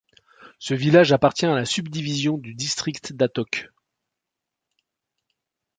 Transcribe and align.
Ce 0.57 0.73
village 0.73 1.11
appartient 1.13 1.45
à 1.45 1.53
la 1.53 1.63
subdivision 1.63 2.39
du 2.39 2.55
district 2.55 3.13
d'Attock. 3.13 3.69